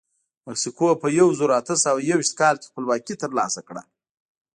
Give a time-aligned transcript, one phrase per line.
[0.45, 3.81] مکسیکو په یو زرو اته سوه یوویشت کال کې خپلواکي ترلاسه کړه.